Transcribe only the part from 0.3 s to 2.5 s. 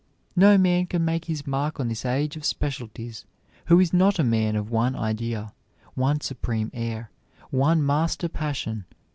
No man can make his mark on this age of